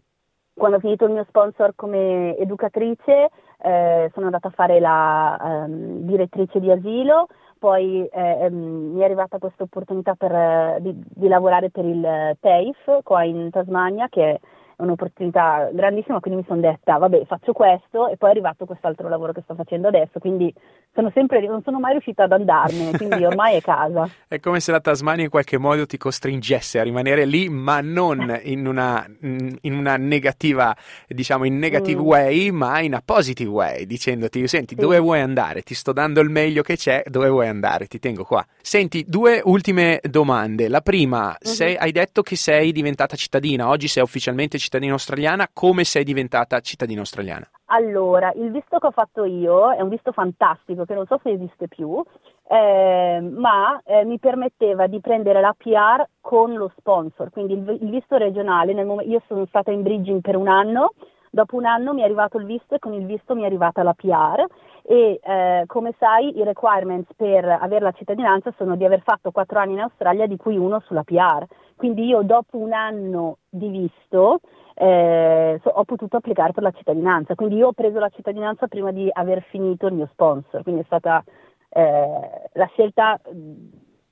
quando 0.61 0.76
ho 0.76 0.81
finito 0.81 1.07
il 1.07 1.12
mio 1.12 1.25
sponsor 1.26 1.73
come 1.75 2.37
educatrice 2.37 3.31
eh, 3.62 4.11
sono 4.12 4.26
andata 4.26 4.49
a 4.49 4.52
fare 4.55 4.79
la 4.79 5.38
um, 5.40 6.00
direttrice 6.00 6.61
di 6.61 6.71
asilo, 6.71 7.29
poi 7.59 8.07
eh, 8.07 8.47
um, 8.47 8.93
mi 8.93 9.00
è 9.00 9.05
arrivata 9.05 9.38
questa 9.38 9.62
opportunità 9.62 10.14
per, 10.14 10.31
eh, 10.31 10.76
di, 10.81 10.95
di, 10.95 11.29
lavorare 11.29 11.71
per 11.71 11.87
il 11.87 12.37
TAFE 12.38 13.00
qua 13.02 13.25
in 13.25 13.49
Tasmania 13.50 14.09
che 14.11 14.33
è 14.33 14.40
un'opportunità 14.81 15.69
grandissima, 15.73 16.21
quindi 16.21 16.41
mi 16.41 16.47
sono 16.47 16.61
detta, 16.61 16.97
vabbè, 16.97 17.25
faccio 17.27 17.53
questo 17.53 18.09
e 18.09 18.17
poi 18.17 18.31
è 18.31 18.33
arrivato 18.33 18.65
quest'altro 18.65 19.09
lavoro 19.09 19.33
che 19.33 19.43
sto 19.43 19.55
facendo 19.55 19.89
adesso, 19.89 20.19
quindi 20.19 20.53
sono 20.93 21.11
sempre, 21.15 21.41
non 21.47 21.63
sono 21.63 21.79
mai 21.79 21.93
riuscita 21.93 22.25
ad 22.25 22.33
andarmene, 22.33 22.97
quindi 22.97 23.23
ormai 23.25 23.57
è 23.57 23.61
casa. 23.61 24.09
è 24.27 24.41
come 24.41 24.61
se 24.61 24.73
la 24.73 24.81
Tasmania 24.81 25.25
in 25.25 25.31
qualche 25.31 25.59
modo 25.59 25.87
ti 25.87 25.97
costringesse 25.99 26.81
a 26.81 26.83
rimanere 26.83 27.25
lì, 27.27 27.49
ma 27.49 27.81
non 27.81 28.41
in 28.43 28.67
una, 28.67 29.07
in 29.21 29.75
una 29.75 29.97
negativa, 29.97 30.75
diciamo 31.07 31.45
in 31.45 31.59
negative 31.59 32.01
mm. 32.01 32.05
way, 32.05 32.51
ma 32.51 32.81
in 32.81 32.95
a 32.95 33.03
positive 33.05 33.51
way, 33.51 33.87
dicendoti, 33.87 34.47
senti, 34.49 34.75
sì. 34.75 34.81
dove 34.81 34.99
vuoi 34.99 35.21
andare? 35.21 35.63
Ti 35.63 35.75
sto 35.75 35.93
dando 35.93 36.21
il 36.21 36.31
meglio 36.31 36.63
che 36.63 36.77
c'è, 36.77 37.03
dove 37.07 37.29
vuoi 37.29 37.49
andare? 37.49 37.87
Ti 37.87 37.99
tengo 37.99 38.25
qua. 38.25 38.45
Senti, 38.61 39.05
due 39.07 39.41
ultime 39.45 40.01
domande. 40.03 40.69
La 40.69 40.81
prima, 40.81 41.27
mm-hmm. 41.27 41.55
sei, 41.55 41.77
hai 41.77 41.93
detto 41.93 42.23
che 42.23 42.37
sei 42.37 42.73
diventata 42.73 43.17
cittadina, 43.17 43.69
oggi 43.69 43.87
sei 43.87 44.03
ufficialmente 44.03 44.59
cittadina 44.59 44.70
cittadina 44.71 44.93
australiana, 44.93 45.49
come 45.53 45.83
sei 45.83 46.05
diventata 46.05 46.61
cittadina 46.61 47.00
australiana? 47.00 47.45
Allora, 47.73 48.31
il 48.37 48.53
visto 48.53 48.79
che 48.79 48.87
ho 48.87 48.93
fatto 48.93 49.25
io 49.25 49.73
è 49.73 49.81
un 49.81 49.89
visto 49.89 50.12
fantastico 50.12 50.85
che 50.85 50.95
non 50.95 51.07
so 51.07 51.19
se 51.25 51.31
esiste 51.31 51.67
più, 51.67 52.00
eh, 52.49 53.21
ma 53.21 53.81
eh, 53.85 54.05
mi 54.05 54.21
permetteva 54.21 54.87
di 54.87 55.00
prendere 55.00 55.41
la 55.41 55.55
PR 55.59 56.05
con 56.21 56.55
lo 56.55 56.73
sponsor, 56.77 57.31
quindi 57.31 57.55
il, 57.55 57.79
il 57.81 57.91
visto 57.91 58.17
regionale, 58.17 58.73
mom- 58.85 59.03
io 59.05 59.21
sono 59.27 59.45
stata 59.47 59.73
in 59.73 59.83
bridging 59.83 60.21
per 60.21 60.37
un 60.37 60.47
anno, 60.47 60.93
dopo 61.31 61.57
un 61.57 61.65
anno 61.65 61.93
mi 61.93 62.03
è 62.03 62.05
arrivato 62.05 62.39
il 62.39 62.47
visto 62.47 62.77
e 62.77 62.79
con 62.79 62.93
il 62.93 63.07
visto 63.07 63.35
mi 63.35 63.43
è 63.43 63.47
arrivata 63.47 63.83
la 63.83 63.95
PR 63.95 64.47
e 64.83 65.21
eh, 65.23 65.65
come 65.67 65.95
sai 65.99 66.37
i 66.37 66.45
requirements 66.45 67.09
per 67.17 67.45
avere 67.45 67.85
la 67.85 67.93
cittadinanza 67.93 68.53
sono 68.57 68.77
di 68.77 68.85
aver 68.85 69.03
fatto 69.03 69.31
quattro 69.31 69.59
anni 69.59 69.73
in 69.73 69.81
Australia 69.81 70.27
di 70.27 70.37
cui 70.37 70.57
uno 70.57 70.81
sulla 70.87 71.05
PR. 71.05 71.47
Quindi 71.81 72.05
io 72.05 72.21
dopo 72.21 72.59
un 72.59 72.75
anno 72.75 73.39
di 73.49 73.69
visto 73.69 74.41
eh, 74.75 75.59
so, 75.63 75.71
ho 75.71 75.85
potuto 75.85 76.19
applicare 76.19 76.53
per 76.53 76.63
la 76.63 76.73
cittadinanza, 76.73 77.35
quindi 77.35 77.57
io 77.57 77.69
ho 77.69 77.73
preso 77.73 77.99
la 77.99 78.11
cittadinanza 78.11 78.67
prima 78.67 78.93
di 78.93 79.09
aver 79.11 79.43
finito 79.45 79.87
il 79.87 79.95
mio 79.95 80.07
sponsor, 80.13 80.63
quindi 80.63 80.83
è 80.83 80.85
stata 80.85 81.25
eh, 81.71 82.51
la 82.53 82.67
scelta 82.73 83.19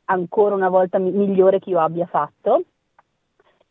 ancora 0.07 0.55
una 0.55 0.71
volta 0.71 0.99
migliore 0.99 1.59
che 1.59 1.69
io 1.69 1.79
abbia 1.79 2.07
fatto. 2.07 2.63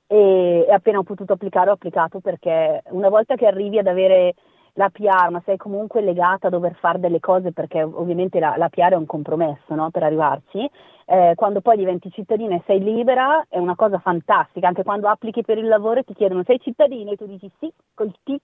E, 0.05 0.65
e 0.69 0.71
appena 0.71 0.99
ho 0.99 1.03
potuto 1.03 1.33
applicare 1.33 1.71
ho 1.71 1.73
applicato 1.73 2.19
perché 2.19 2.83
una 2.91 3.09
volta 3.09 3.33
che 3.33 3.47
arrivi 3.47 3.79
ad 3.79 3.87
avere 3.87 4.35
la 4.73 4.89
PR, 4.91 5.31
ma 5.31 5.41
sei 5.43 5.57
comunque 5.57 6.01
legata 6.01 6.47
a 6.47 6.51
dover 6.51 6.75
fare 6.75 6.99
delle 6.99 7.19
cose 7.19 7.51
perché 7.51 7.81
ovviamente 7.81 8.39
la, 8.39 8.53
la 8.57 8.69
PR 8.69 8.91
è 8.91 8.95
un 8.95 9.07
compromesso 9.07 9.73
no, 9.73 9.89
per 9.89 10.03
arrivarci, 10.03 10.69
eh, 11.09 11.33
quando 11.35 11.61
poi 11.61 11.77
diventi 11.77 12.11
cittadina 12.11 12.55
e 12.55 12.63
sei 12.65 12.83
libera 12.83 13.45
è 13.47 13.57
una 13.57 13.75
cosa 13.75 13.97
fantastica, 13.97 14.67
anche 14.67 14.83
quando 14.83 15.07
applichi 15.07 15.41
per 15.41 15.57
il 15.57 15.67
lavoro 15.67 16.01
e 16.01 16.03
ti 16.03 16.13
chiedono 16.13 16.43
sei 16.45 16.59
cittadino 16.59 17.11
e 17.11 17.15
tu 17.15 17.25
dici 17.25 17.49
sì, 17.59 17.71
col 17.93 18.13
tic 18.23 18.43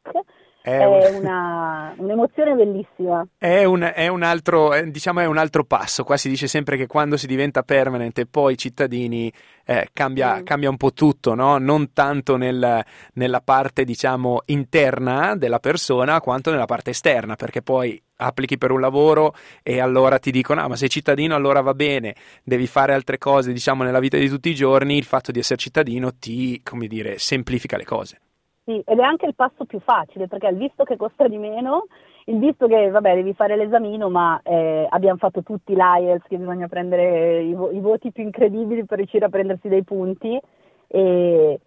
è, 0.62 0.78
è 0.78 1.10
una, 1.20 1.94
un'emozione 1.98 2.56
bellissima. 2.56 3.28
È 3.38 3.66
un, 3.66 3.92
è 3.94 4.08
un 4.08 4.24
altro, 4.24 4.72
diciamo 4.86 5.20
è 5.20 5.26
un 5.26 5.38
altro 5.38 5.66
passo. 5.66 6.06
Qua 6.06 6.16
si 6.16 6.30
dice 6.30 6.48
sempre 6.48 6.78
che 6.78 6.88
quando 6.88 7.18
si 7.18 7.28
diventa 7.28 7.64
permanent 7.64 8.18
e 8.20 8.26
poi 8.28 8.58
cittadini 8.58 9.32
eh, 9.66 9.90
cambia, 9.92 10.40
mm. 10.40 10.44
cambia, 10.44 10.70
un 10.70 10.78
po' 10.78 10.94
tutto, 10.94 11.36
no? 11.36 11.58
non 11.58 11.92
tanto 11.92 12.38
nel, 12.38 12.82
nella 13.16 13.42
parte 13.42 13.84
diciamo 13.84 14.42
interna 14.46 15.36
della 15.36 15.60
persona 15.60 16.22
quanto 16.22 16.50
nella 16.50 16.66
parte 16.66 16.92
esterna, 16.92 17.36
perché 17.36 17.62
poi 17.62 18.02
applichi 18.24 18.58
per 18.58 18.72
un 18.72 18.80
lavoro 18.80 19.34
e 19.62 19.80
allora 19.80 20.20
ti 20.20 20.32
dicono 20.32 20.62
ah 20.62 20.68
ma 20.68 20.76
sei 20.76 20.90
cittadino 20.90 21.36
allora 21.36 21.62
va 21.62 21.74
bene 21.74 22.16
devi 22.44 22.68
fare 22.68 22.94
altre 22.94 23.18
cose 23.18 23.52
diciamo 23.52 23.84
nella 23.84 24.00
vita 24.00 24.18
di 24.18 24.30
tutti 24.30 24.50
i 24.50 24.56
giorni 24.56 24.98
il 24.98 25.04
fatto 25.04 25.32
di 25.32 25.40
essere 25.40 25.60
cittadino 25.60 26.12
ti 26.18 26.62
come 26.64 26.88
dire 26.88 27.18
semplifica 27.18 27.78
le 27.78 27.86
cose. 27.86 28.20
Sì, 28.66 28.82
ed 28.86 28.98
è 28.98 29.04
anche 29.04 29.26
il 29.26 29.36
passo 29.36 29.66
più 29.66 29.80
facile 29.82 30.28
perché 30.28 30.48
il 30.48 30.56
visto 30.56 30.86
che 30.86 30.96
costa 30.96 31.28
di 31.28 31.38
meno, 31.38 31.88
il 32.26 32.40
visto 32.40 32.66
che 32.68 32.90
vabbè 32.90 33.16
devi 33.16 33.34
fare 33.34 33.58
l'esamino 33.58 34.10
ma 34.10 34.40
eh, 34.42 34.88
abbiamo 34.90 35.18
fatto 35.18 35.44
tutti 35.44 35.76
l'IELTS 35.76 36.28
che 36.28 36.38
bisogna 36.38 36.70
prendere 36.70 37.42
i, 37.42 37.54
vo- 37.54 37.72
i, 37.72 37.80
voti 37.82 38.14
più 38.14 38.24
incredibili 38.24 38.86
per 38.86 39.00
riuscire 39.00 39.26
a 39.26 39.30
prendersi 39.30 39.68
dei 39.68 39.84
punti 39.84 40.40
e, 40.88 41.60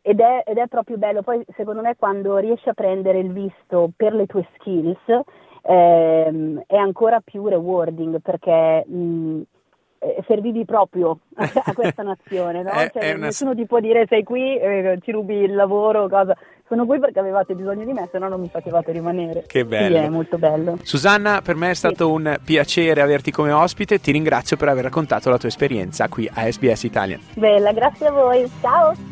ed, 0.00 0.20
è, 0.20 0.42
ed, 0.44 0.56
è, 0.58 0.66
proprio 0.66 0.96
bello, 0.96 1.22
poi 1.22 1.44
secondo 1.56 1.80
me 1.80 1.94
quando 1.96 2.36
riesci 2.38 2.68
a 2.68 2.74
prendere 2.74 3.20
il 3.20 3.32
visto 3.32 3.90
per 3.96 4.12
le 4.12 4.26
tue 4.26 4.44
skills 4.56 4.98
ehm, 5.62 6.62
è 6.66 6.76
ancora 6.76 7.20
più 7.20 7.46
rewarding 7.46 8.20
perché 8.20 8.84
mh, 8.86 9.40
eh, 10.00 10.24
servivi 10.26 10.64
proprio 10.64 11.18
a, 11.36 11.72
questa 11.74 12.02
nazione, 12.02 12.62
no? 12.62 12.70
È- 12.72 12.90
Cioè, 12.92 13.02
è 13.02 13.14
una- 13.14 13.26
nessuno 13.26 13.54
ti 13.54 13.66
può 13.66 13.80
dire 13.80 14.06
sei 14.08 14.22
qui, 14.24 14.56
eh, 14.58 14.98
ci 15.02 15.12
rubi 15.12 15.36
il 15.36 15.54
lavoro, 15.54 16.08
cosa. 16.08 16.36
Sono 16.68 16.86
qui 16.86 16.98
perché 16.98 17.18
avevate 17.18 17.54
bisogno 17.54 17.84
di 17.84 17.92
me, 17.92 18.08
se 18.10 18.18
no 18.18 18.28
non 18.28 18.40
mi 18.40 18.48
facevate 18.48 18.92
rimanere. 18.92 19.44
Che 19.46 19.64
bello. 19.66 19.94
Sì, 19.98 20.02
è 20.04 20.08
molto 20.08 20.38
bello. 20.38 20.78
Susanna, 20.82 21.42
per 21.42 21.54
me 21.54 21.68
è 21.70 21.74
stato 21.74 22.10
un 22.10 22.38
piacere 22.42 23.02
averti 23.02 23.30
come 23.30 23.52
ospite. 23.52 23.98
Ti 24.00 24.10
ringrazio 24.10 24.56
per 24.56 24.68
aver 24.68 24.84
raccontato 24.84 25.28
la 25.28 25.36
tua 25.36 25.48
esperienza 25.48 26.08
qui 26.08 26.26
a 26.32 26.50
SBS 26.50 26.84
Italian. 26.84 27.20
Bella, 27.34 27.72
grazie 27.72 28.06
a 28.06 28.12
voi. 28.12 28.50
Ciao. 28.62 29.11